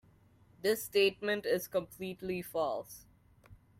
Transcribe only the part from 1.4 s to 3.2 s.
is completely false.